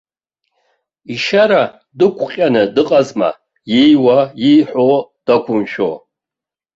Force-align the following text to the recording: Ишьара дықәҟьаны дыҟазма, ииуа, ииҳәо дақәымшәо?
Ишьара 1.13 1.63
дықәҟьаны 1.97 2.63
дыҟазма, 2.75 3.29
ииуа, 3.79 4.19
ииҳәо 4.49 4.83
дақәымшәо? 5.25 5.91